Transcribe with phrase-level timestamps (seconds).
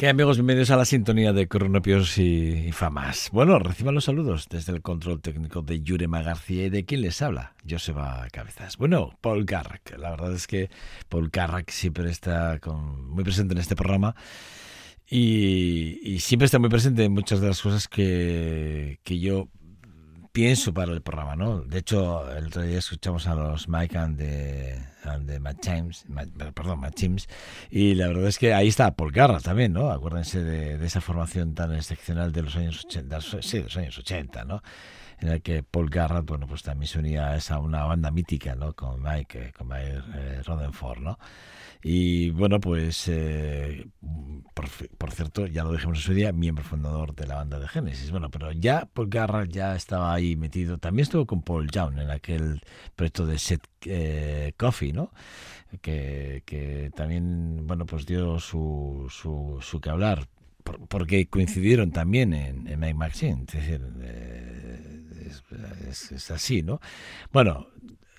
[0.00, 0.38] ¿Qué amigos?
[0.38, 3.28] Bienvenidos a la sintonía de Cronopios y, Famas.
[3.34, 7.20] Bueno, reciban los saludos desde el control técnico de Yurema García y de quien les
[7.20, 8.78] habla, Joseba Cabezas.
[8.78, 9.98] Bueno, Paul Carrack.
[9.98, 10.70] La verdad es que
[11.10, 14.16] Paul Carrack siempre está muy presente en este programa
[15.06, 19.50] y, siempre está muy presente en muchas de las cosas que, que yo
[20.32, 21.60] pienso para el programa, ¿no?
[21.60, 24.78] De hecho, el otro día escuchamos a los Mike and the,
[25.26, 26.04] the Matt James,
[26.54, 27.28] perdón, Matt James,
[27.70, 29.90] y la verdad es que ahí está Paul Garra también, ¿no?
[29.90, 34.44] Acuérdense de, esa formación tan excepcional de los años 80, sí, de los años 80,
[34.44, 34.62] ¿no?
[35.20, 38.54] en el que Paul Garrett, bueno, pues también se unía a esa una banda mítica,
[38.54, 38.72] ¿no?
[38.72, 41.18] Con Mike, con Mike eh, Rodenford, ¿no?
[41.82, 43.86] Y bueno, pues, eh,
[44.98, 48.10] por, cierto, ya lo dijimos en su día, miembro fundador de la banda de Genesis.
[48.10, 50.78] Bueno, pero ya Paul Garrett ya estaba ahí metido.
[50.78, 52.60] También estuvo con Paul Young en aquel
[52.96, 55.12] proyecto de Set eh, Coffee, ¿no?
[55.80, 60.28] Que, que, también, bueno, pues dio su, su, su que hablar.
[60.88, 65.00] porque coincidieron también en, en Mike Maxine, es decir, eh,
[65.88, 66.80] es, así, ¿no?
[67.32, 67.68] Bueno,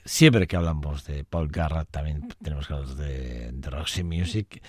[0.06, 4.62] siempre que hablamos de Paul Garrett también tenemos que hablar de, Roxy Music,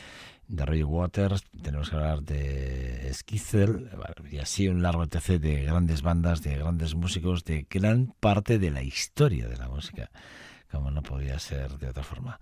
[0.48, 3.88] de Roy Waters, tenemos que hablar de Skizzle,
[4.30, 8.70] y así un largo etc de grandes bandas, de grandes músicos, de gran parte de
[8.70, 10.10] la historia de la música,
[10.72, 12.40] como no podía ser de otra forma.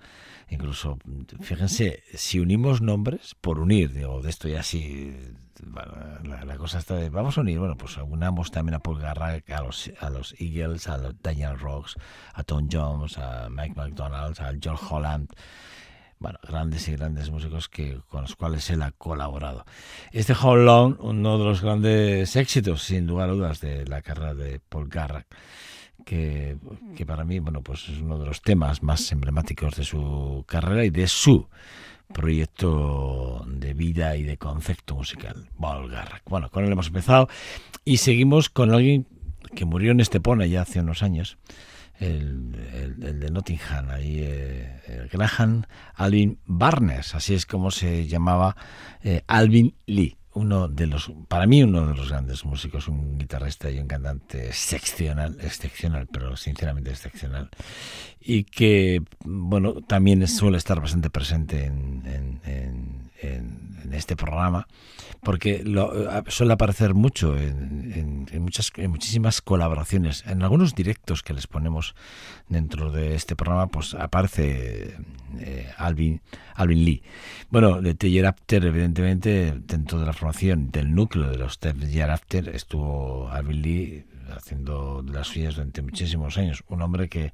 [0.49, 0.99] Incluso,
[1.41, 5.15] fíjense, si unimos nombres, por unir, digo, de esto ya sí
[5.63, 9.61] la, cosa está de, vamos a unir, bueno, pues unamos también a Paul Garra, a
[9.61, 11.97] los, a los Eagles, a los Daniel Rocks,
[12.35, 15.29] a Tom Jones, a Mike McDonald, a George Holland,
[16.19, 19.65] bueno, grandes y grandes músicos que, con los cuales él ha colaborado.
[20.13, 24.35] Este How Long, uno de los grandes éxitos, sin lugar a dudas, de la carrera
[24.35, 25.27] de Paul Garra,
[26.05, 26.57] que,
[27.07, 30.91] para mí, bueno, pues es uno de los temas más emblemáticos de su carrera y
[30.91, 31.49] de su
[32.13, 36.23] proyecto de vida y de concepto musical, Volgar.
[36.27, 37.29] Bueno, con él hemos empezado
[37.85, 39.07] y seguimos con alguien
[39.55, 41.39] que murió en Estepona ya hace unos años,
[41.99, 45.65] el, de Nottingham, ahí eh, Graham
[45.95, 48.57] Alvin Barnes, así es como se llamaba
[49.03, 53.71] eh, Alvin Lee uno de los, para mí uno de los grandes músicos, un guitarrista
[53.71, 57.51] y un cantante excepcional, excepcional, pero sinceramente excepcional,
[58.21, 63.10] y que, bueno, también suele estar bastante presente en, en, en
[63.93, 64.67] este programa
[65.23, 65.93] porque lo,
[66.29, 70.25] suele aparecer mucho en, muchas, en muchísimas colaboraciones.
[70.27, 71.95] En algunos directos que les ponemos
[72.49, 74.97] dentro de este programa, pues aparece
[75.39, 76.23] eh, Alvin,
[76.55, 77.03] Alvin Lee.
[77.51, 82.49] Bueno, de Teller After, evidentemente, dentro de la formación del núcleo de los Teller After,
[82.49, 86.63] estuvo Alvin Lee haciendo las suyas durante muchísimos años.
[86.69, 87.33] Un hombre que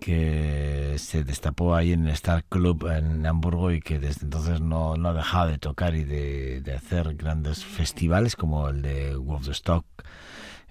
[0.00, 4.96] que se destapó ahí en el Star Club en Hamburgo y que desde entonces no,
[4.96, 9.16] no ha dejado de tocar y de, de hacer grandes festivales como el de
[9.50, 9.84] Stock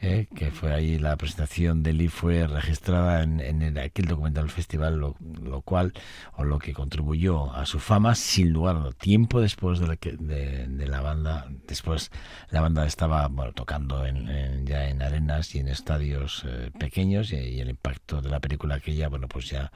[0.01, 0.27] ¿eh?
[0.35, 4.99] que fue ahí la presentación de Lee fue registrada en, en aquel documental del festival,
[4.99, 5.94] lo, cual,
[6.35, 10.88] o lo que contribuyó a su fama, sin lugar a tiempo después de la, de,
[10.88, 12.11] la banda, después
[12.49, 17.57] la banda estaba bueno, tocando en, ya en arenas y en estadios eh, pequeños y,
[17.57, 19.71] el impacto de la película aquella, bueno, pues ya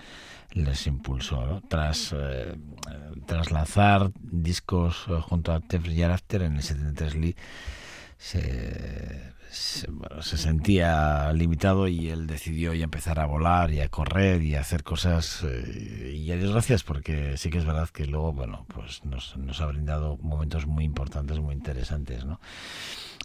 [0.51, 2.55] les impulsó, Tras, eh,
[3.25, 7.35] tras lanzar discos junto a Tef After en el 73 Lee
[8.17, 9.87] se se,
[10.21, 14.61] se, sentía limitado y él decidió ya empezar a volar y a correr y a
[14.61, 18.65] hacer cosas eh, y a Dios gracias porque sí que es verdad que luego bueno
[18.73, 22.39] pues nos, nos ha brindado momentos muy importantes muy interesantes ¿no?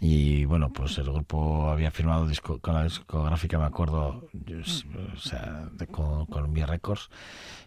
[0.01, 5.69] y bueno pues el grupo había firmado disco, con la discográfica me acuerdo o sea,
[5.91, 7.09] con Columbia Records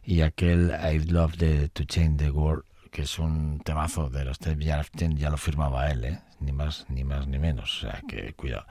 [0.04, 4.38] y aquel I'd Love the, to Change the World que es un temazo de los
[4.38, 6.20] Ted ya lo firmaba él, ¿eh?
[6.40, 8.66] Ni más ni más ni menos, o sea que cuidado.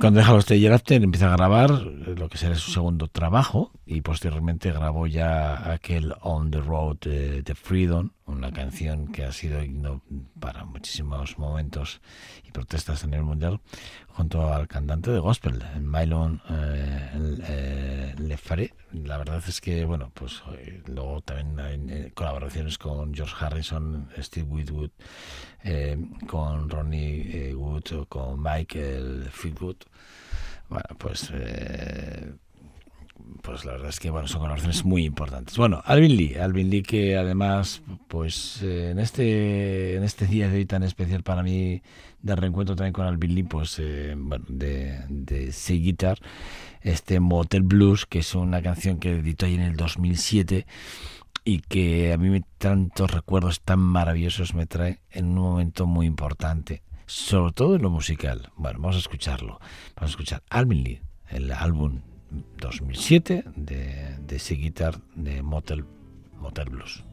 [0.00, 4.00] Cuando deja los Taylor After empieza a grabar lo que será su segundo trabajo y
[4.00, 10.02] posteriormente grabó ya aquel On the Road de, Freedom, una canción que ha sido himno
[10.38, 12.00] para muchísimos momentos
[12.44, 13.60] y protestas a nivel mundial,
[14.08, 18.74] junto al cantante de gospel, Mylon eh, eh, Lefare.
[18.92, 24.46] La verdad es que, bueno, pues eh, luego también hay colaboraciones con George Harrison, Steve
[24.46, 24.90] Whitwood,
[26.26, 29.76] con Ronnie Wood con Michael Fleetwood.
[30.68, 31.32] Bueno, pues
[33.42, 35.56] pues la verdad es que bueno son colaboraciones muy importantes.
[35.56, 40.58] Bueno, Alvin Lee, Alvin Lee que además pues eh, en este en este día de
[40.58, 41.82] hoy tan especial para mí
[42.22, 46.18] de reencuentro también con Alvin Lee, pues eh, bueno, de de Sea Guitar,
[46.82, 50.66] este Motel Blues, que es una canción que editó ahí en el 2007
[51.44, 56.06] y que a mí me, tantos recuerdos tan maravillosos me trae en un momento muy
[56.06, 58.52] importante, sobre todo en lo musical.
[58.56, 59.58] Bueno, vamos a escucharlo.
[59.96, 62.02] Vamos a escuchar Alvin Lee, el álbum
[62.58, 65.84] 2007 de, de ese guitar de Motel,
[66.40, 67.04] Motel Blues.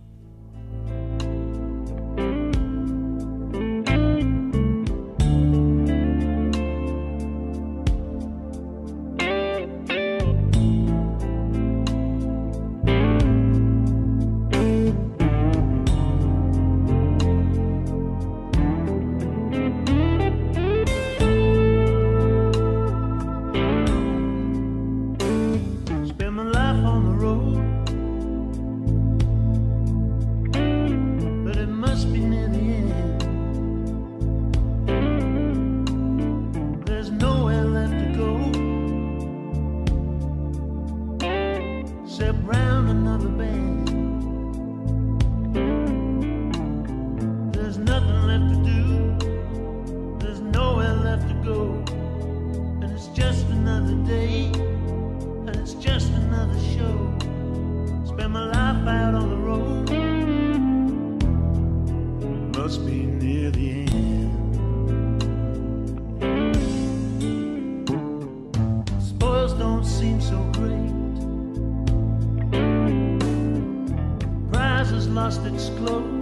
[75.27, 76.14] its close.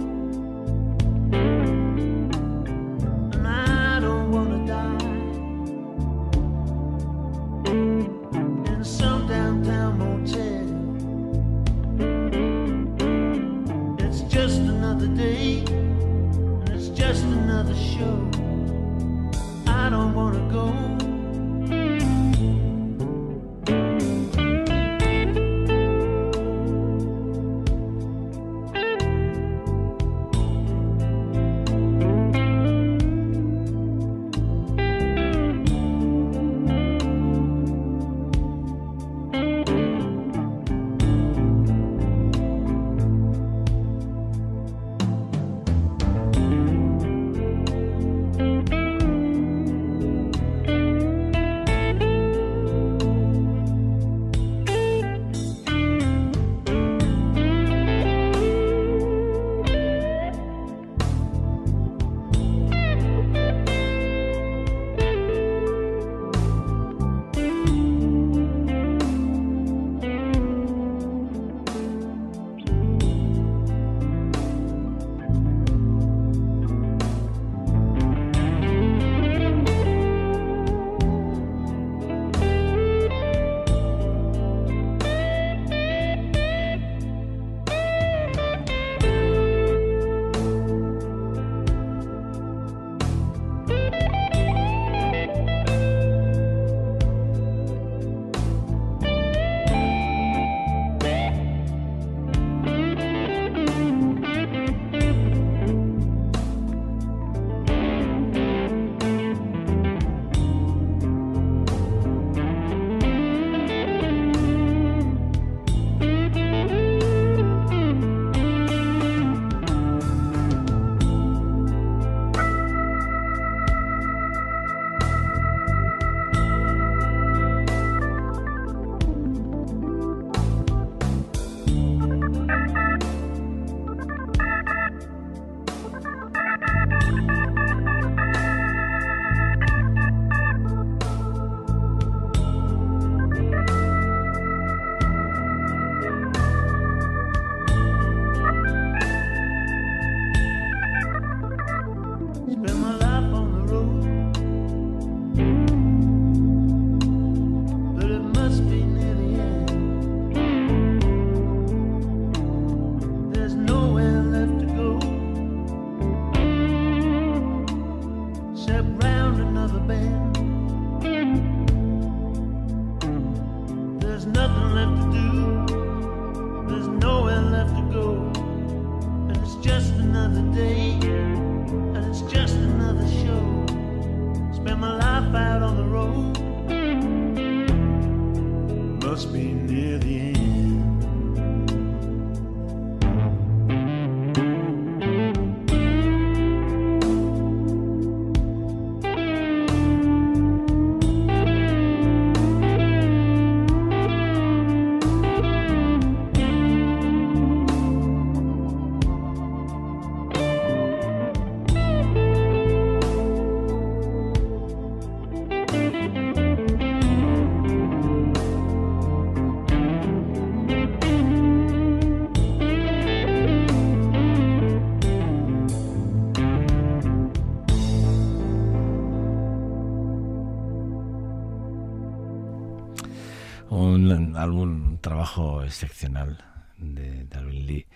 [235.64, 236.44] Excepcional
[236.78, 237.86] de Darwin Lee,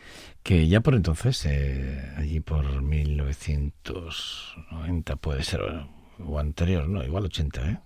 [0.42, 5.60] que ya por entonces, eh, allí por 1990 puede ser,
[6.24, 7.78] o anterior, no, igual 80, ¿eh?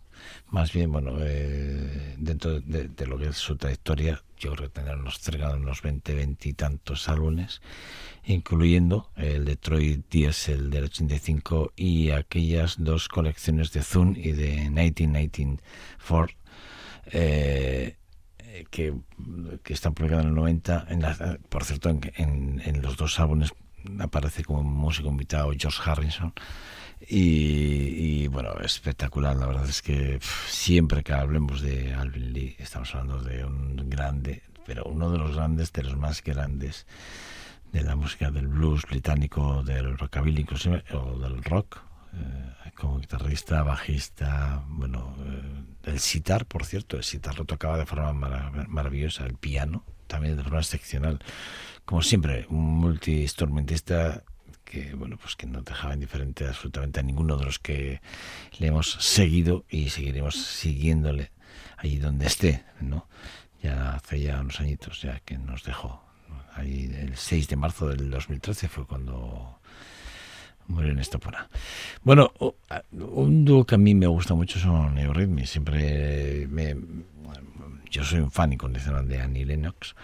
[0.48, 4.96] Más bien, bueno, eh, dentro de, lo que es su trayectoria, yo creo que tendrá
[4.96, 5.20] unos,
[5.56, 7.60] unos 20, 20 y tantos álbumes,
[8.24, 16.36] incluyendo el Detroit Diesel del 85 y aquellas dos colecciones de Zoom y de 1994.
[17.06, 17.96] Eh,
[18.70, 18.94] que,
[19.62, 20.86] que, está publicado en el 90.
[20.90, 23.52] En la, por cierto, en, en, los dos álbumes
[23.98, 26.32] aparece como músico invitado George Harrison.
[27.08, 29.36] Y, bueno, espectacular.
[29.36, 34.42] La verdad es que siempre que hablemos de Alvin Lee, estamos hablando de un grande,
[34.66, 36.86] pero uno de los grandes, de los más grandes
[37.72, 40.46] de la música del blues británico, del rockabilly
[40.92, 41.80] o del rock,
[42.14, 47.86] eh, como guitarrista, bajista, bueno, eh, el sitar, por cierto, el sitar lo tocaba de
[47.86, 48.12] forma
[48.68, 51.20] maravillosa, el piano también de forma excepcional,
[51.86, 54.22] como siempre, un multi-instrumentista
[54.64, 58.00] que bueno pues que no dejaba indiferente absolutamente a ninguno de los que
[58.58, 61.32] le hemos seguido y seguiremos siguiéndole
[61.78, 63.08] allí donde esté, ¿no?
[63.62, 66.02] Ya hace ya unos añitos ya que nos dejó.
[66.54, 69.60] Ahí el 6 de marzo del 2013 fue cuando
[70.68, 71.48] murió en Estopona.
[72.02, 72.32] Bueno,
[72.92, 75.50] un dúo que a mí me gusta mucho son Eurythmics.
[75.50, 76.76] Siempre me,
[77.90, 79.94] yo soy un fan incondicional de Annie Lennox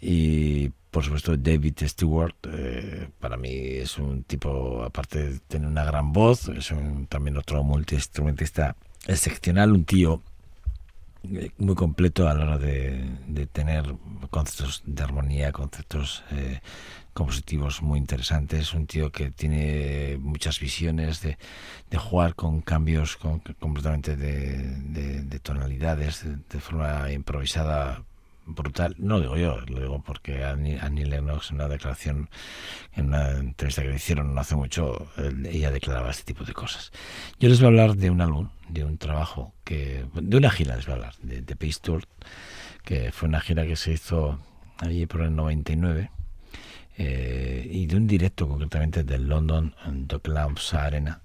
[0.00, 5.84] y por supuesto David Stewart eh, para mí es un tipo aparte de tener una
[5.84, 6.72] gran voz es
[7.08, 8.74] también otro multiinstrumentista
[9.06, 10.22] excepcional un tío
[11.22, 13.94] muy completo a la hora de, tener
[14.30, 16.60] conceptos de armonía conceptos eh,
[17.12, 18.74] compositivos muy interesantes.
[18.74, 21.36] Un tío que tiene muchas visiones de,
[21.96, 28.04] jugar con cambios completamente de, tonalidades de forma improvisada
[28.54, 28.94] brutal.
[28.98, 32.28] No digo yo, lo digo porque Annie, Lennox en una declaración,
[32.94, 35.10] en una entrevista que le hicieron no hace mucho,
[35.44, 36.92] ella declaraba este tipo de cosas.
[37.38, 40.76] Yo les voy a hablar de un álbum, de un trabajo, que de una gira
[40.76, 42.04] les voy a hablar, de, de Pace Tour,
[42.84, 44.38] que fue una gira que se hizo
[44.78, 46.10] allí por el 99.
[47.02, 49.74] Eh, y de un directo concretamente del London
[50.06, 51.22] Dock Lamps Arena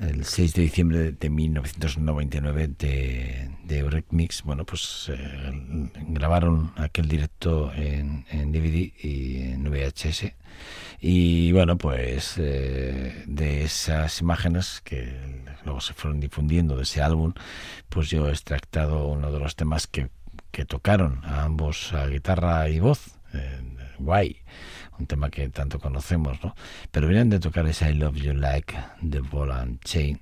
[0.00, 7.72] el 6 de diciembre de 1999 de, de Mix, bueno, pues eh, grabaron aquel directo
[7.74, 10.32] en, DVD y en VHS.
[11.00, 15.16] Y bueno, pues eh, de esas imágenes que
[15.64, 17.34] luego se fueron difundiendo de ese álbum,
[17.88, 20.08] pues yo he extractado uno de los temas que,
[20.50, 23.18] que tocaron a ambos a guitarra y voz.
[23.32, 23.60] Eh,
[23.98, 24.42] guay
[24.98, 26.54] un tema que tanto conocemos, ¿no?
[26.90, 28.74] Pero vienen de tocar ese I Love You Like
[29.08, 30.20] the Ball and Chain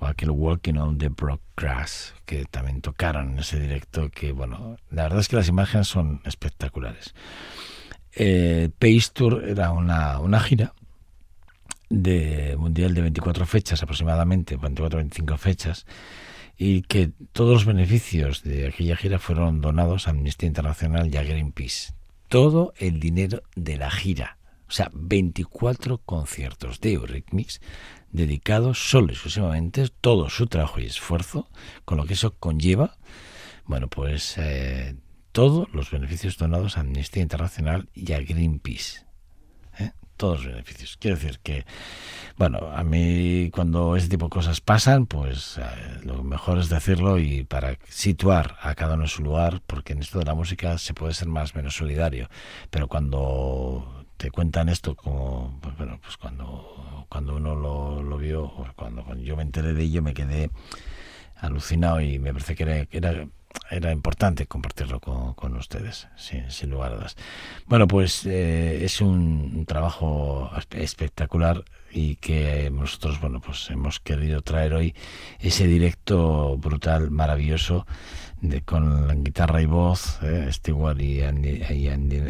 [0.00, 4.76] o aquel Walking on the Broke Grass que también tocaron en ese directo que, bueno,
[4.90, 7.14] la verdad es que las imágenes son espectaculares.
[8.12, 10.72] Eh, Pace Tour era una, una gira
[11.90, 15.86] de mundial de 24 fechas aproximadamente, 24-25 fechas,
[16.56, 21.22] y que todos los beneficios de aquella gira fueron donados a Amnistía Internacional y a
[21.22, 21.99] Greenpeace
[22.30, 24.38] todo el dinero de la gira.
[24.68, 27.60] O sea, 24 conciertos de Eurythmics
[28.12, 31.48] dedicados solo y exclusivamente todo su trabajo y esfuerzo,
[31.84, 32.96] con lo que eso conlleva,
[33.66, 34.94] bueno, pues eh,
[35.32, 39.09] todos los beneficios donados a Amnistía Internacional y a Greenpeace
[40.20, 40.98] todos los beneficios.
[41.00, 41.64] Quiero decir que,
[42.36, 45.62] bueno, a mí cuando ese tipo de cosas pasan, pues eh,
[46.04, 50.00] lo mejor es decirlo y para situar a cada uno en su lugar, porque en
[50.00, 52.28] esto de la música se puede ser más o menos solidario,
[52.70, 58.52] pero cuando te cuentan esto como, pues, bueno, pues cuando, cuando uno lo, lo vio,
[58.76, 60.50] cuando, cuando yo me enteré de ello me quedé
[61.36, 63.26] alucinado y me parece que era, era
[63.70, 67.16] era importante compartirlo con, ustedes, sin, lugar a dudas.
[67.66, 74.74] Bueno, pues eh, es un, trabajo espectacular y que nosotros, bueno, pues hemos querido traer
[74.74, 74.94] hoy
[75.38, 77.86] ese directo brutal, maravilloso,
[78.40, 81.60] de, con la guitarra y voz, eh, Stewart y Andy,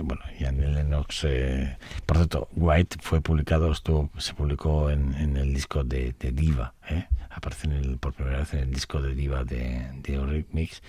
[0.02, 1.24] bueno, y Andy Lennox.
[1.24, 6.74] Eh, por cierto, White fue publicado, estuvo, se publicó en, el disco de, de Diva,
[6.88, 10.82] eh, aparece en el, por primera vez en el disco de Diva de, de Mix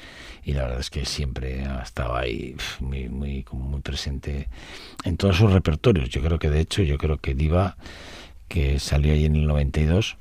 [0.43, 4.49] y la verdad es que siempre ha estado ahí muy, muy, muy presente
[5.03, 6.09] en todos sus repertorios.
[6.09, 7.77] Yo creo que de hecho, yo creo que Diva,
[8.47, 10.17] que salió ahí en el 92,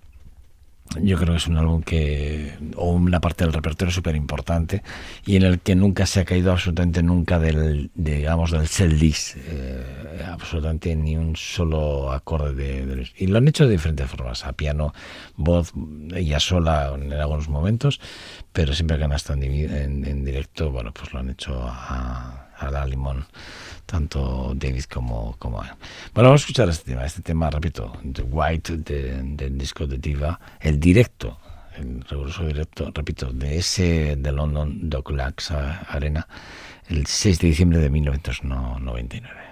[0.99, 4.83] yo creo que es un álbum que, o una parte del repertorio súper importante
[5.25, 9.37] y en el que nunca se ha caído absolutamente nunca del, digamos, del set list,
[9.37, 14.53] eh, absolutamente ni un solo acorde de, Y lo han hecho de diferentes formas, a
[14.53, 14.93] piano,
[15.37, 15.73] voz,
[16.15, 18.01] ella sola en algunos momentos,
[18.53, 22.71] pero siempre que han estado en, en directo, bueno, pues lo han hecho a, a
[22.71, 23.27] la limón
[23.91, 28.77] tanto David como, como Bueno, vamos a escuchar este tema, este tema, repito, The White
[28.77, 31.39] del disco de Diva, el directo,
[31.77, 36.29] el riguroso directo, repito, de ese de London Docklax Arena,
[36.89, 39.50] el 6 de diciembre de 1999.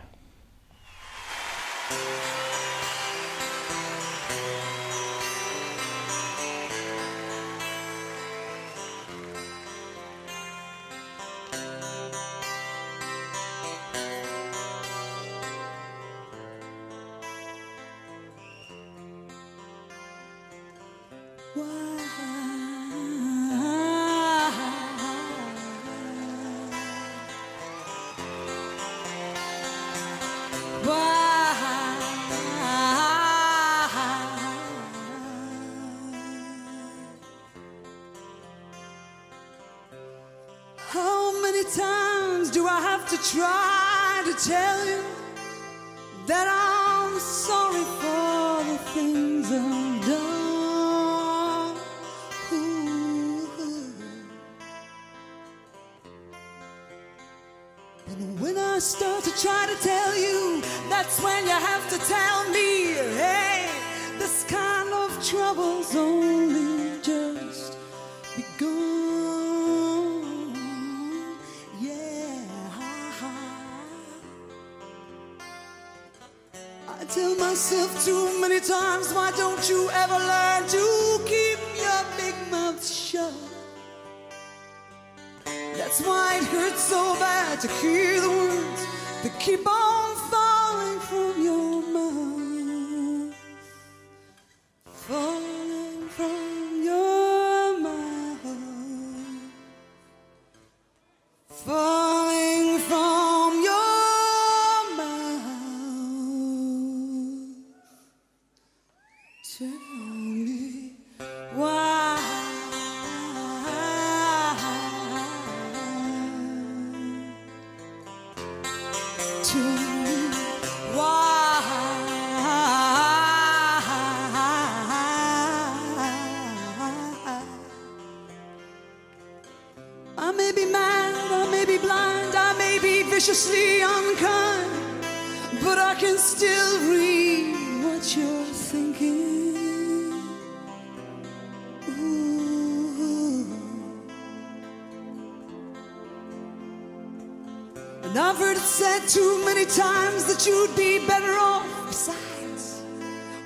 [149.55, 151.67] Many times that you'd be better off.
[151.87, 152.83] Besides,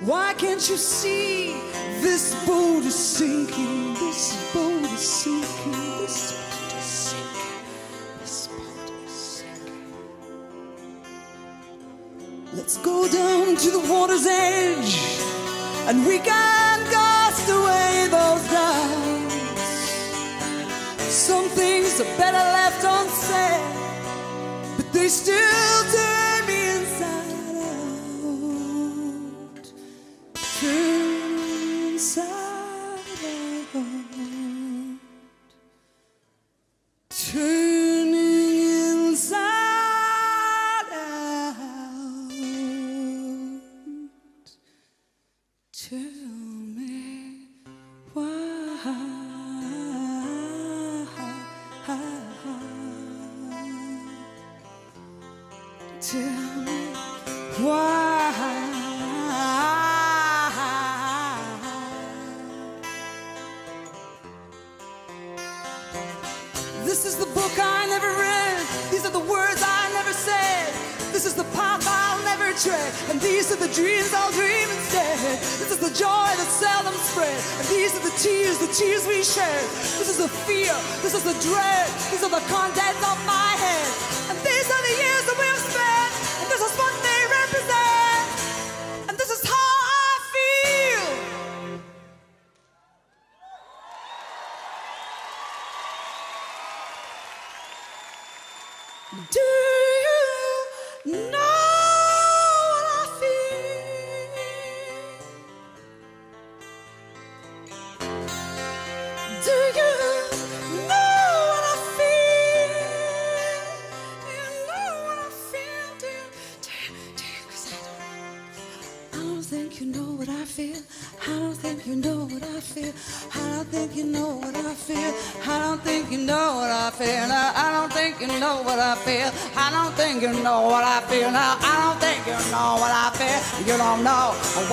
[0.01, 1.53] why can't you see
[2.01, 3.93] this boat is sinking?
[3.93, 4.21] This
[4.53, 5.71] boat is sinking.
[6.01, 6.17] This
[6.59, 7.63] boat is sinking.
[8.19, 9.93] This boat is sinking.
[12.57, 14.93] Let's go down to the water's edge
[15.87, 19.35] and we can cast away those doubts.
[21.27, 23.63] Some things are better left unsaid,
[24.77, 25.62] but they still
[56.03, 56.19] Tell
[56.67, 56.91] me
[57.63, 58.13] why.
[66.83, 68.59] This is the book I never read.
[68.91, 70.73] These are the words I never said.
[71.13, 72.91] This is the path I'll never tread.
[73.09, 75.17] And these are the dreams I'll dream instead.
[75.61, 77.39] This is the joy that seldom spread.
[77.59, 79.61] And these are the tears, the tears we share.
[79.99, 80.75] This is the fear.
[80.99, 81.87] This is the dread.
[82.11, 83.42] These are the contents of my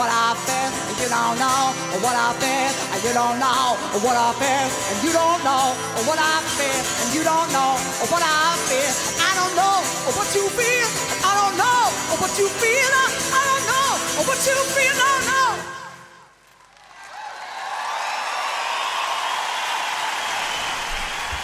[0.01, 0.71] what I feel.
[1.01, 1.61] You don't know
[2.01, 2.73] what I feel.
[2.93, 4.69] And you don't know what I feel.
[4.91, 5.65] And you don't know
[6.09, 6.81] what I feel.
[7.01, 7.73] And you don't know
[8.09, 8.93] what I feel.
[9.29, 9.77] I don't know
[10.17, 10.89] what you feel.
[11.29, 11.83] I don't know
[12.17, 12.93] what you feel.
[13.39, 13.89] I don't know
[14.25, 14.95] what you feel.
[15.03, 15.43] No, no.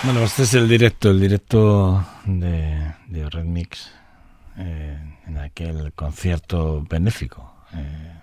[0.05, 3.91] Bueno, este es el directo, el directo de, de Red Mix
[4.57, 8.16] eh, en aquel concierto benéfico eh,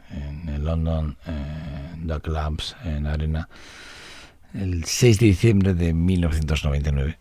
[0.64, 3.48] London eh, Dock Labs en Arena
[4.54, 7.18] el 6 de diciembre de 1999.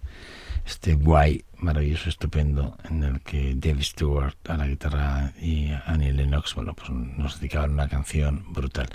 [0.64, 6.54] Este guay, maravilloso, estupendo, en el que David Stewart a la guitarra y Annie Lennox,
[6.54, 8.88] bueno, pues nos dedicaban una canción brutal.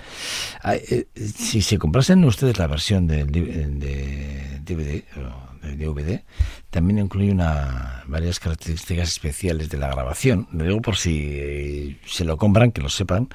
[0.64, 5.04] Eh, si se comprasen ustedes la versión de, de DVD
[5.62, 6.24] de DVD,
[6.70, 10.48] también incluye una, varias características especiales de la grabación.
[10.52, 13.28] Lo digo por si eh, se lo compran, que lo sepan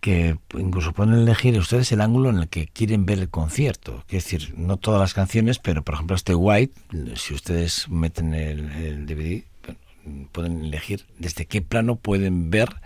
[0.00, 4.04] que incluso pueden elegir ustedes el ángulo en el que quieren ver el concierto.
[4.08, 6.74] Es decir, no todas las canciones, pero por ejemplo este White,
[7.16, 9.42] si ustedes meten el, DVD,
[10.32, 12.76] pueden elegir desde qué plano pueden ver,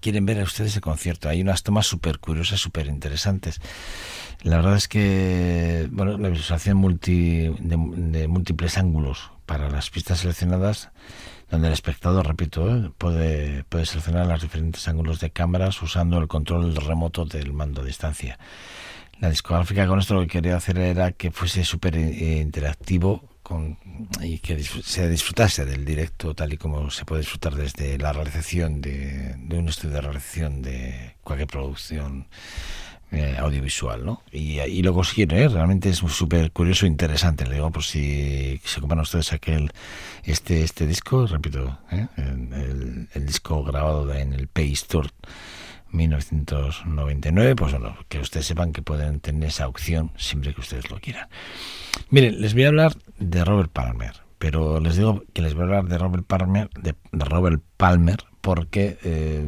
[0.00, 1.28] quieren ver a ustedes el concierto.
[1.28, 3.60] Hay unas tomas súper curiosas, súper interesantes.
[4.42, 10.20] La verdad es que bueno, la visualización multi, de, de múltiples ángulos para las pistas
[10.20, 10.90] seleccionadas
[11.50, 12.90] donde el espectador, repito, ¿eh?
[12.98, 17.84] puede, puede seleccionar los diferentes ángulos de cámaras usando el control remoto del mando a
[17.84, 18.38] distancia.
[19.20, 23.78] La discográfica con esto lo que quería hacer era que fuese súper interactivo con,
[24.20, 28.80] y que se disfrutase del directo tal y como se puede disfrutar desde la realización
[28.80, 32.26] de, de un estudio de realización de cualquier producción
[33.12, 34.22] eh, audiovisual, ¿no?
[34.32, 35.48] Y, y lo consiguieron, ¿eh?
[35.48, 39.70] Realmente es súper curioso e interesante, le digo, por si se compran ustedes aquel,
[40.24, 42.08] este, este disco, repito, ¿eh?
[42.16, 45.08] el, disco grabado en el Pay Store
[45.92, 50.98] 1999, pues bueno, que ustedes sepan que pueden tener esa opción siempre que ustedes lo
[50.98, 51.28] quieran.
[52.10, 55.66] Miren, les voy a hablar de Robert Palmer, pero les digo que les voy a
[55.66, 59.46] hablar de Robert Palmer, de, Robert Palmer, porque eh,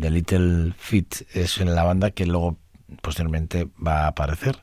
[0.00, 2.58] The Little Feat es la banda que luego
[3.00, 4.58] posteriormente va a aparecer.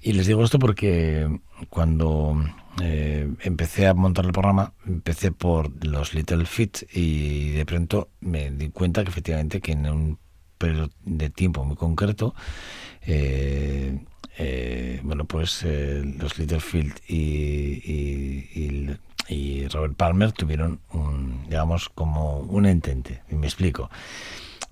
[0.00, 1.28] Y les digo esto porque
[1.70, 2.36] cuando
[2.82, 8.50] eh, empecé a montar el programa, empecé por los Little Feet y de pronto me
[8.50, 10.18] di cuenta que efectivamente que en un
[10.58, 12.34] periodo de tiempo muy concreto,
[13.02, 13.98] eh,
[14.36, 17.14] eh, bueno, pues eh, los Littlefield y,
[17.84, 18.96] y, y,
[19.28, 23.22] y, Robert Palmer tuvieron un, digamos, como un entente.
[23.30, 23.90] Y me explico.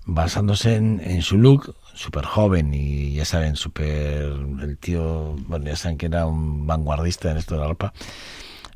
[0.05, 4.23] Basándose en, su look, súper joven y ya saben, súper.
[4.61, 7.93] El tío, bueno, ya saben que era un vanguardista en esto de la ropa.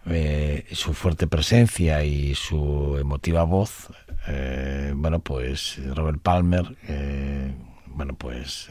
[0.09, 3.87] Eh, su fuerte presencia y su emotiva voz,
[4.27, 7.53] eh, bueno, pues Robert Palmer, eh,
[7.87, 8.69] bueno, pues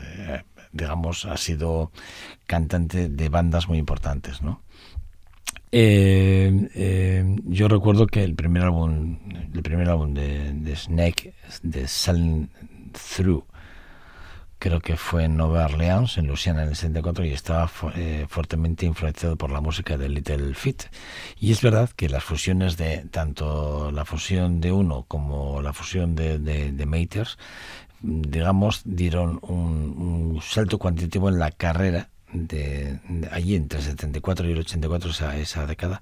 [0.73, 1.91] digamos, ha sido
[2.47, 4.63] cantante de bandas muy importantes, ¿no?
[5.73, 9.19] Eh, eh, yo recuerdo que el primer álbum,
[9.53, 12.49] el primer álbum de, Snake, de Selling
[12.93, 13.45] Through,
[14.59, 18.87] creo que fue en Nueva Orleans, en Luisiana, en el 74, y estaba eh, fuertemente
[18.87, 20.85] influenciado por la música de Little Feat.
[21.39, 26.15] Y es verdad que las fusiones de, tanto la fusión de uno como la fusión
[26.15, 27.39] de, de, de Maters,
[28.01, 32.11] digamos, dieron un, un salto cuantitativo en la carrera
[33.31, 36.01] allí entre el 74 y el 84 esa, esa década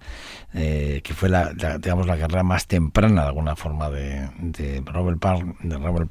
[0.52, 4.28] eh, que fue la, digamos la carrera más temprana de alguna forma de,
[4.84, 5.18] Robert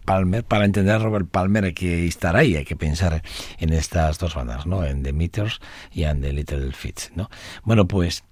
[0.04, 3.24] Palmer, para entender Robert Palmer hay que estar ahí hay que pensar
[3.60, 5.60] en estas dos bandas no en The Meters
[5.92, 7.30] y en The Little Fits no
[7.64, 8.24] bueno pues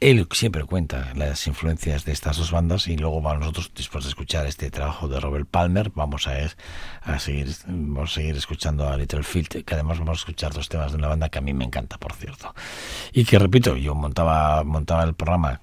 [0.00, 4.10] él siempre cuenta las influencias de estas dos bandas y luego vamos nosotros después de
[4.10, 6.36] escuchar este trabajo de Robert Palmer vamos a,
[7.02, 10.68] a seguir vamos a seguir escuchando a Little Field que además vamos a escuchar dos
[10.68, 12.54] temas de una banda que a mí me encanta por cierto.
[13.12, 15.60] Y que repito yo montaba montaba el programa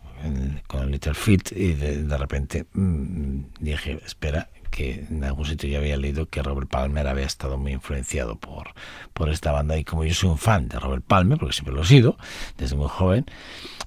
[0.68, 5.98] con Little Field y de, repente mmm, dije espera que en algún sitio ya había
[5.98, 8.76] leído que Robert Palmer había estado muy influenciado por,
[9.12, 11.82] por esta banda y como yo soy un fan de Robert Palmer, porque siempre lo
[11.82, 12.16] he sido,
[12.60, 13.26] desde muy joven,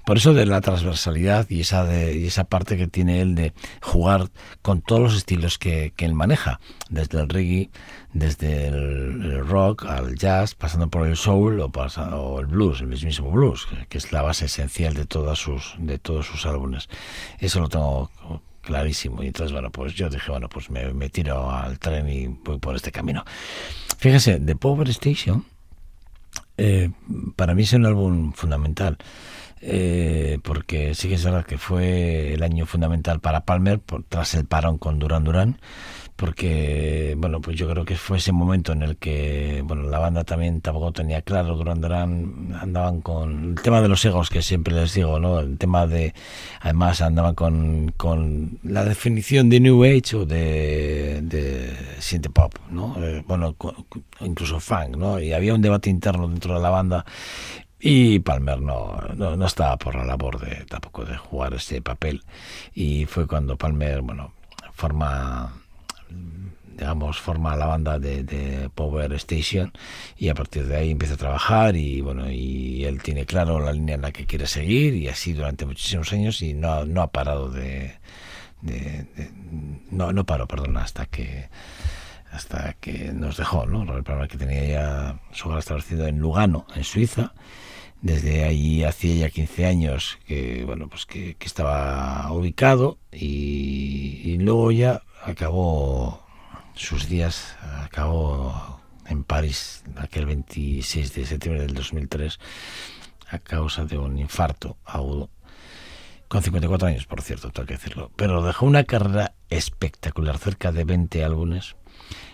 [0.05, 3.53] por eso de la transversalidad y esa, de, y esa parte que tiene él de
[3.81, 4.31] jugar
[4.63, 7.71] con todos los estilos que, que él maneja, desde el reggae,
[8.13, 8.75] desde el,
[9.23, 13.31] el, rock al jazz, pasando por el soul o, pasa, o el blues, el mismísimo
[13.31, 16.89] blues, que es la base esencial de, todas sus, de todos sus álbumes.
[17.39, 18.11] Eso lo tengo
[18.63, 19.23] clarísimo.
[19.23, 22.59] Y entonces, bueno, pues yo dije, bueno, pues me, me tiro al tren y voy
[22.59, 23.25] por este camino.
[23.99, 25.45] Fíjese, The Power Station,
[26.57, 26.91] eh,
[27.37, 28.99] para mí es un álbum fundamental.
[29.63, 34.35] Eh, porque sí que es verdad que fue el año fundamental para Palmer por, tras
[34.35, 35.61] el parón con Duran Duran
[36.21, 40.23] porque bueno pues yo creo que fue ese momento en el que bueno la banda
[40.23, 44.75] también tampoco tenía claro Duran Duran andaban con el tema de los egos que siempre
[44.75, 46.13] les digo no el tema de
[46.61, 53.25] además andaban con, con la definición de New Age o de, de pop no eh,
[53.27, 53.57] bueno
[54.21, 57.07] incluso funk no y había un debate interno dentro de la banda
[57.83, 62.23] y Palmer no, no, no, estaba por la labor de tampoco de jugar ese papel.
[62.75, 64.35] Y fue cuando Palmer, bueno,
[64.75, 65.60] forma
[66.81, 69.73] digamos, forma la banda de, Power Station
[70.17, 73.73] y a partir de ahí empieza a trabajar y bueno, y él tiene claro la
[73.73, 77.09] línea en la que quiere seguir y así durante muchísimos años y no, no ha
[77.13, 77.99] parado de,
[79.91, 81.49] no, no paró, perdón, hasta que
[82.33, 83.85] hasta que nos dejó, ¿no?
[83.85, 87.35] Robert que tenía ya su hogar establecido en Lugano, en Suiza.
[88.03, 95.03] Desde ahí hacía ya 15 años que, bueno, pues que, estaba ubicado y luego ya
[95.25, 96.27] acabó
[96.75, 102.39] sus días acabó en París aquel 26 de septiembre del 2003
[103.31, 105.31] a causa de un infarto agudo
[106.31, 108.13] con 54 años, por cierto, tengo que decirlo.
[108.15, 111.75] Pero dejó una carrera espectacular, cerca de 20 álbumes.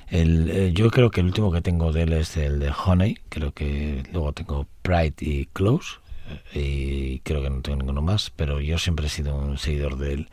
[0.08, 3.16] El, eh, yo creo que el último que tengo de él es el de Honey,
[3.30, 5.94] creo que luego tengo Pride y Close,
[6.52, 10.12] y creo que no tengo ninguno más, pero yo siempre he sido un seguidor de
[10.12, 10.28] él,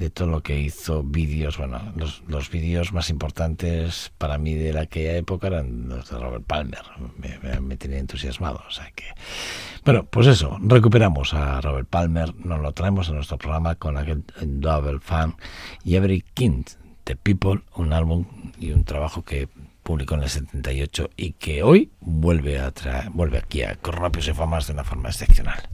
[0.00, 4.76] de todo lo que hizo, vídeos, bueno, los, los vídeos más importantes para mí de
[4.78, 6.80] aquella época eran los de Robert Palmer,
[7.18, 9.04] me, me, tenía entusiasmado, o sea que...
[9.84, 14.24] Bueno, pues eso, recuperamos a Robert Palmer, nos lo traemos a nuestro programa con aquel
[14.40, 15.36] Double Fan
[15.84, 16.70] y Every Kind,
[17.04, 18.24] The People, un álbum
[18.58, 19.50] y un trabajo que
[19.82, 24.32] publicó en el 78 y que hoy vuelve a traer, vuelve aquí a Corropios y
[24.32, 25.68] Famas de una forma excepcional.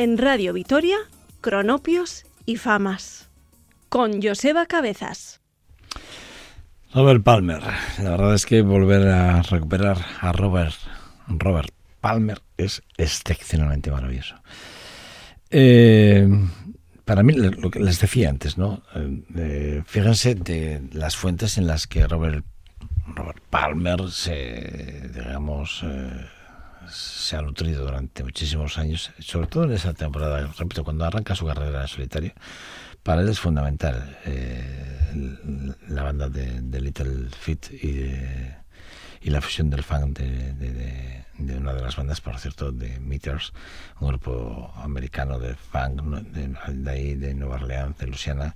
[0.00, 0.96] En Radio Vitoria,
[1.42, 3.28] Cronopios y Famas.
[3.90, 5.42] Con Joseba Cabezas.
[6.94, 7.60] Robert Palmer.
[8.02, 10.72] La verdad es que volver a recuperar a Robert,
[11.28, 11.68] Robert
[12.00, 14.36] Palmer es excepcionalmente maravilloso.
[15.50, 16.26] Eh,
[17.04, 18.82] para mí, lo que les decía antes, ¿no?
[18.94, 22.42] Eh, eh, fíjense de las fuentes en las que Robert,
[23.06, 25.84] Robert Palmer se, digamos,
[26.90, 31.46] se ha nutrido durante muchísimos años, sobre todo en esa temporada, repito, cuando arranca su
[31.46, 32.32] carrera en solitario,
[33.02, 38.54] para él es fundamental eh, la banda de, de Little Feat y, de-
[39.22, 43.00] y la fusión del funk de, de- de- una de las bandas, por cierto, de
[43.00, 43.52] Meters,
[44.00, 48.54] un grupo americano de funk de ahí, de Nueva Orleans, de Luisiana,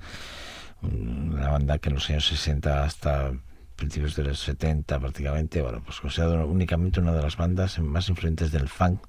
[0.82, 3.32] una banda que en los años 60 hasta
[3.76, 8.52] principios de los 70 prácticamente, bueno, pues considerado únicamente una de las bandas más influyentes
[8.52, 9.00] del funk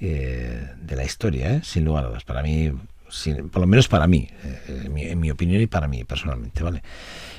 [0.00, 1.60] eh, de la historia, ¿eh?
[1.62, 2.24] sin lugar a dudas.
[2.24, 2.72] Para mí,
[3.08, 6.04] sin- por lo menos para mí, eh, en, mi, en mi opinión y para mí
[6.04, 6.82] personalmente, ¿vale?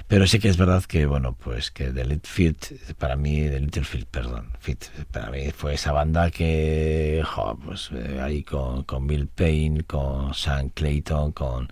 [0.08, 3.60] Pero sí que es verdad que, bueno, pues que The Little Feat, para mí, The
[3.60, 8.84] Little Feat, perdón, Feat, para mí fue esa banda que, jo, pues eh, ahí con,
[8.84, 11.70] con Bill Payne, con Sam Clayton, con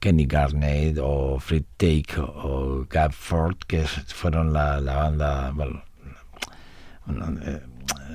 [0.00, 5.82] Kenny Garnett o Fred Take o Gab Ford, que fueron la, la banda, bueno,
[7.44, 7.60] eh,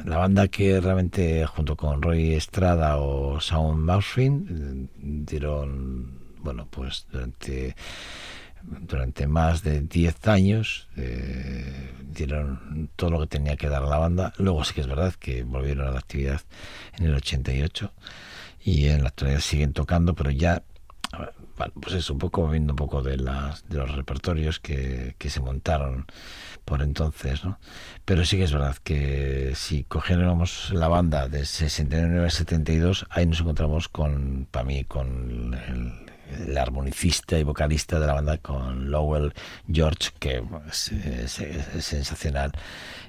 [0.05, 7.75] la banda que realmente junto con Roy Estrada o Sound Mausfin dieron, bueno, pues durante
[8.67, 13.97] durante más de 10 años eh, dieron todo lo que tenía que dar a la
[13.97, 14.33] banda.
[14.37, 16.41] Luego sí que es verdad que volvieron a la actividad
[16.97, 17.91] en el 88
[18.63, 20.63] y en la actualidad siguen tocando, pero ya
[21.57, 25.29] bueno, pues es un poco viendo un poco de las de los repertorios que, que
[25.29, 26.05] se montaron
[26.65, 27.59] por entonces, ¿no?
[28.05, 33.25] Pero sí que es verdad que si cogiéramos la banda de 69 a 72, ahí
[33.25, 38.89] nos encontramos con, para mí, con el, el armonicista y vocalista de la banda, con
[38.91, 39.33] Lowell
[39.71, 42.51] George, que es, es- es sensacional,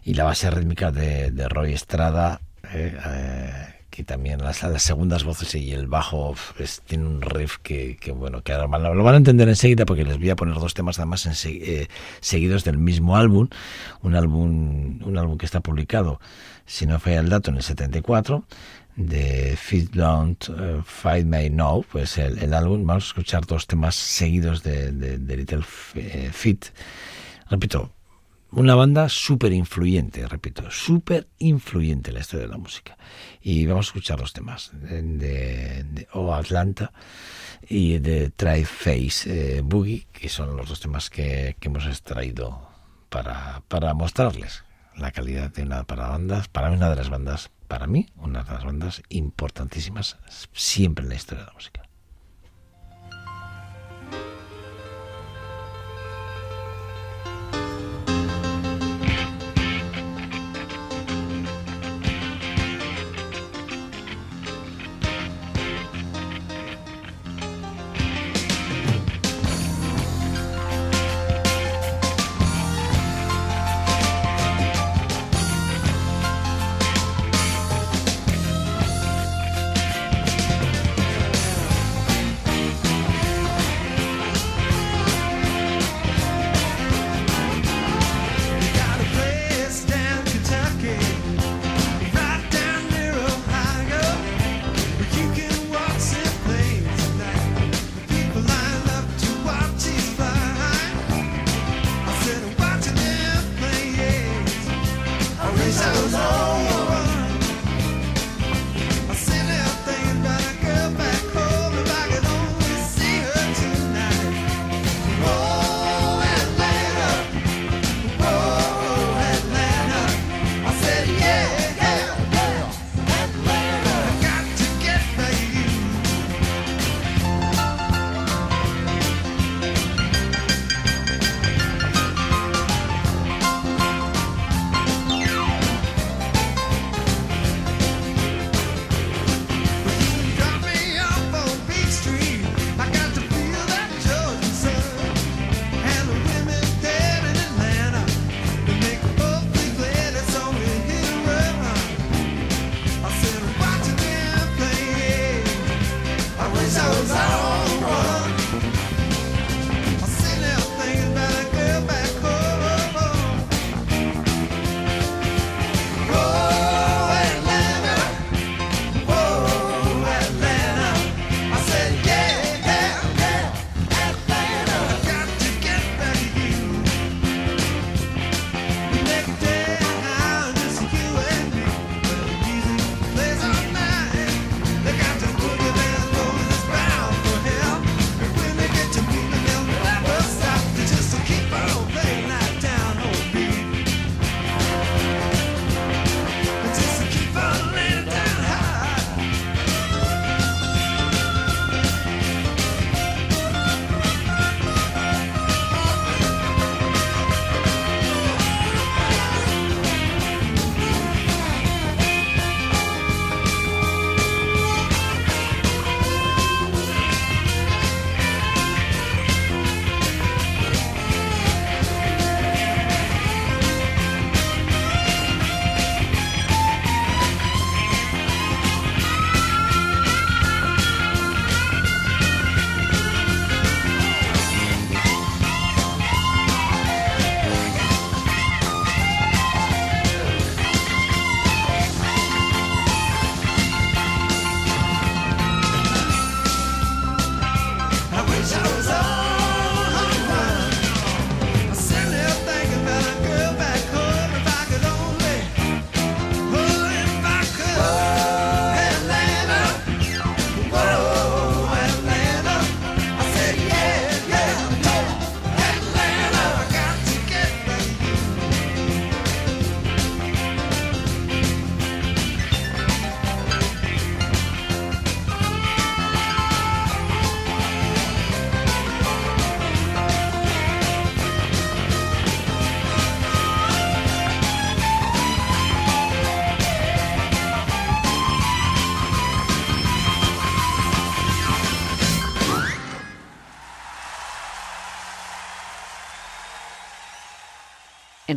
[0.05, 2.41] y la base rítmica de, de Roy Estrada,
[2.73, 7.57] eh, eh, que también las, las segundas voces y el bajo pues, tiene un riff
[7.63, 10.55] que, que, bueno que ahora lo van a entender enseguida porque les voy a poner
[10.57, 11.89] dos temas además eh,
[12.21, 13.49] seguidos del mismo álbum
[14.03, 16.21] un álbum un álbum que está publicado
[16.67, 18.45] si no falla el dato en el 74
[18.97, 23.67] de Fit Don't eh, Fight Me Now pues el, el álbum vamos a escuchar dos
[23.67, 26.31] temas seguidos de, de, Little F- eh,
[27.49, 27.97] repito
[28.53, 32.97] una banda súper influyente, repito, súper influyente en la historia de la música.
[33.49, 36.93] Y vamos a escuchar los temas de, de, O Atlanta
[37.69, 42.69] y de Try Face eh, Boogie, que son los dos temas que, que hemos extraído
[43.09, 44.65] para, para mostrarles
[44.97, 48.53] la calidad de una para bandas, para una de las bandas, para mí una de
[48.53, 50.19] las bandas importantísimas
[50.53, 51.86] siempre en la historia de la música.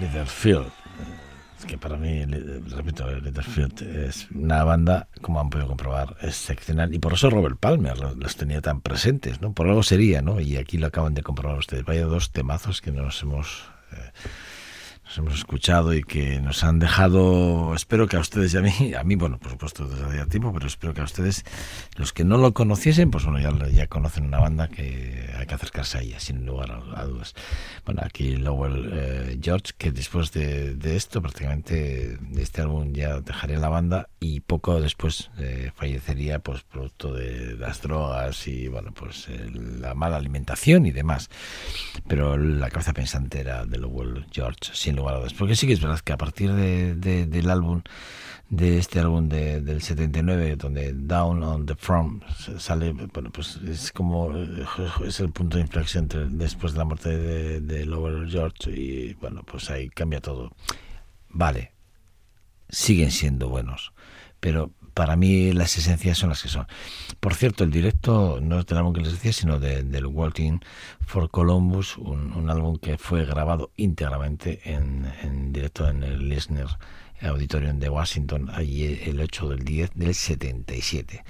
[0.00, 0.66] Littlefield.
[1.58, 6.94] Es que para mí, repito, Littlefield es una banda, como han podido comprobar, excepcional.
[6.94, 9.52] Y por eso Robert Palmer lo- los tenía tan presentes, ¿no?
[9.52, 10.38] Por algo sería, ¿no?
[10.40, 11.84] Y aquí lo acaban de comprobar ustedes.
[11.84, 13.64] Vaya dos temazos que nos hemos...
[13.92, 14.12] eh,
[15.16, 19.04] hemos escuchado y que nos han dejado, espero que a ustedes y a mí, a
[19.04, 21.44] mí, bueno, por supuesto desde hace tiempo, pero espero que a ustedes,
[21.96, 25.54] los que no lo conociesen, pues bueno, ya, ya conocen una banda que hay que
[25.54, 27.34] acercarse a ella, sin lugar a, dudas.
[27.84, 33.20] Bueno, aquí Lowell eh, George, que después de, de esto, prácticamente de este álbum ya
[33.20, 38.92] dejaría la banda y poco después eh, fallecería, pues producto de las drogas y, bueno,
[38.92, 41.30] pues la mala alimentación y demás
[42.06, 44.97] pero la cabeza pensante era de Lowell George, sin
[45.34, 47.82] Porque sí que es verdad que a partir de, de- del álbum,
[48.50, 52.24] de este álbum de- del 79, donde Down on the Front
[52.58, 54.32] sale, bueno, pues es como,
[55.04, 59.14] es el punto de inflexión entre- después de la muerte de, de Lowell George y,
[59.14, 60.52] bueno, pues ahí cambia todo.
[61.28, 61.72] Vale,
[62.68, 63.92] siguen siendo buenos,
[64.40, 66.66] pero para mí las esencias son las que son.
[67.20, 70.58] Por cierto, el directo no es del álbum que les decía, sino de- del Walking
[71.06, 76.66] for Columbus, un, álbum que fue grabado íntegramente en, directo en el Lesnar
[77.22, 81.22] Auditorium de Washington, allí el 8 del 10 del 77,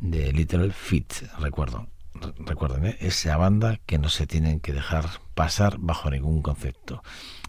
[0.00, 1.88] de Little Feat, recuerdo.
[2.14, 2.96] Re- Recuerden, ¿eh?
[3.00, 7.02] esa banda que no se tienen que dejar pasar bajo ningún concepto,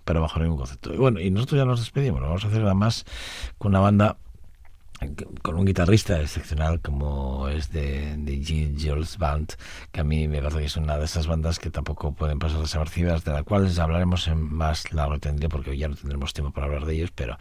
[0.04, 0.91] pero bajo ningún concepto.
[0.91, 3.06] Y bueno, y nosotros ya nos despedimos, lo vamos a hacer además
[3.60, 4.18] con una banda
[5.41, 8.76] con un guitarrista excepcional como es de, de G.
[8.80, 9.54] Jules Band,
[9.91, 12.60] que a mí me parece que es una de esas bandas que tampoco pueden pasar
[12.60, 16.68] desapercibidas, de la cual hablaremos en más largo tendido, porque ya no tendremos tiempo para
[16.68, 17.38] hablar de ellos, pero,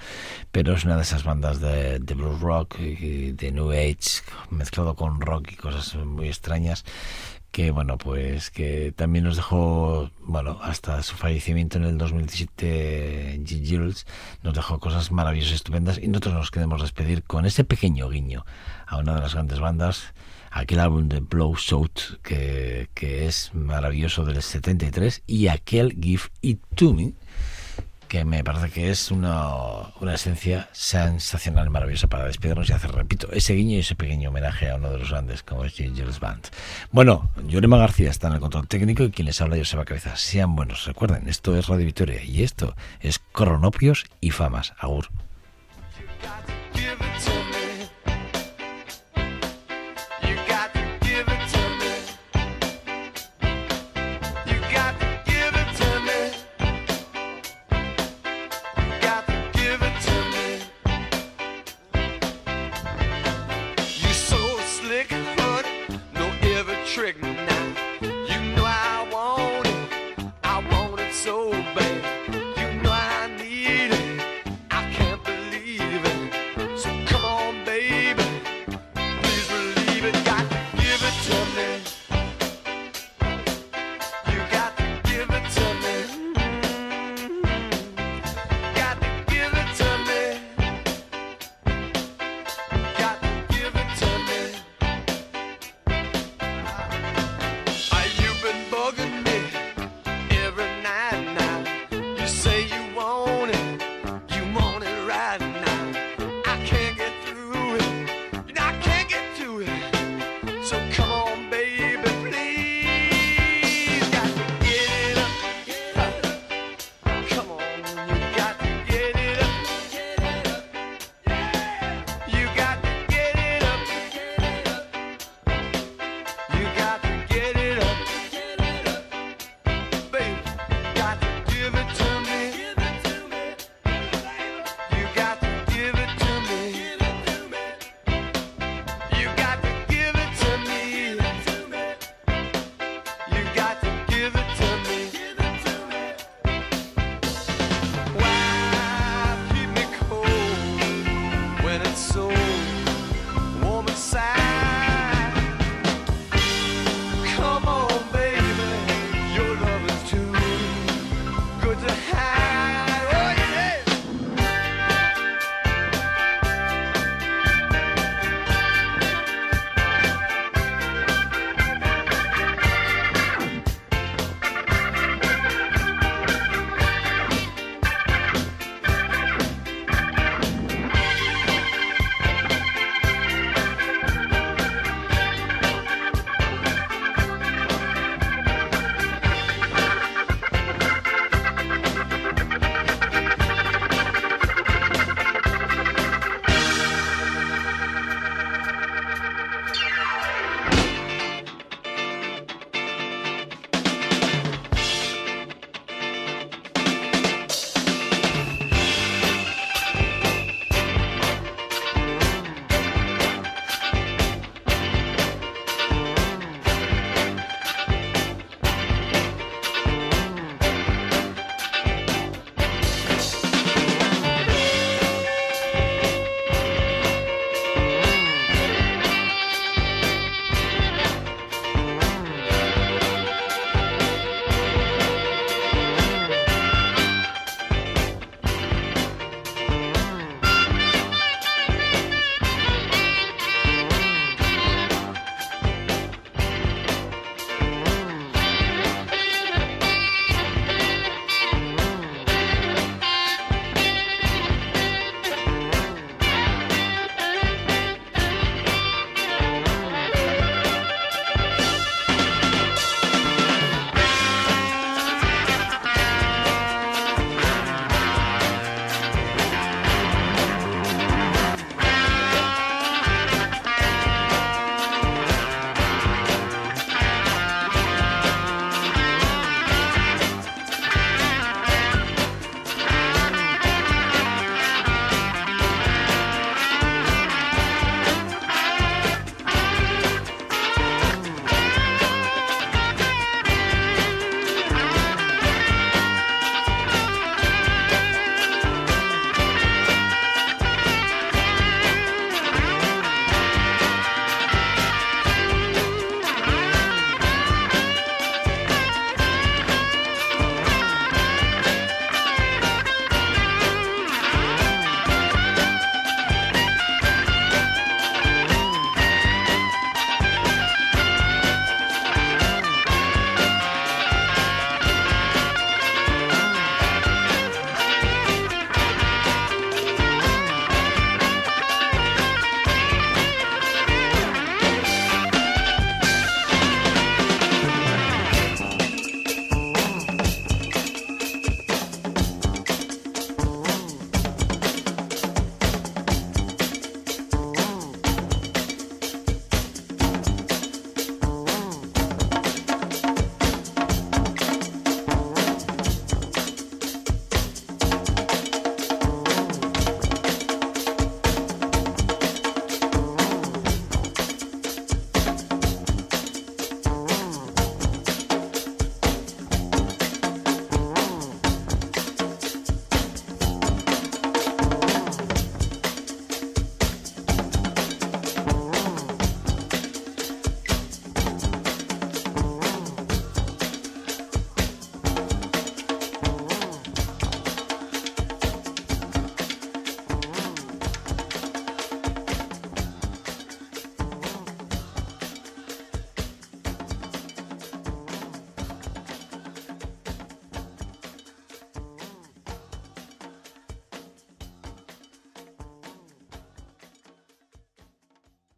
[0.50, 5.20] pero es una de esas bandas de, de blues rock de new age, mezclado con
[5.20, 6.84] rock y cosas muy extrañas,
[7.52, 14.04] que bueno pues que también nos dejó bueno hasta su fallecimiento en el 2017 G.
[14.42, 18.44] Nos dejó cosas maravillosas estupendas y nosotros nos queremos despedir con ese pequeño guiño
[18.86, 20.14] a una de las grandes bandas
[20.50, 26.60] aquel álbum de Blow Shout que, que es maravilloso del 73 y aquel Give It
[26.74, 27.12] To Me
[28.12, 29.54] que me parece que es una,
[29.98, 34.68] una esencia sensacional, maravillosa para despedirnos y hacer, repito, ese guiño y ese pequeño homenaje
[34.68, 36.48] a uno de los grandes, como es Gingers Band.
[36.90, 40.14] Bueno, Yorema García está en el control técnico y quien les habla, Joseba Cabeza.
[40.16, 44.74] Sean buenos, recuerden, esto es Radio Victoria y esto es Cronopios y Famas.
[44.78, 45.08] Agur.